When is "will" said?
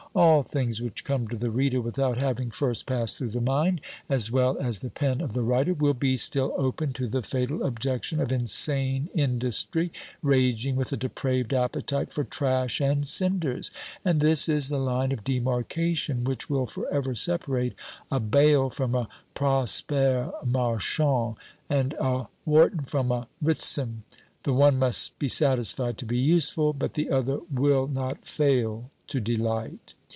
5.73-5.93, 16.49-16.65, 27.49-27.87